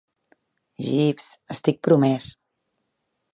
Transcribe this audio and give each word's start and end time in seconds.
Jeeves, 0.85 1.27
estic 1.57 1.79
promès. 1.89 2.31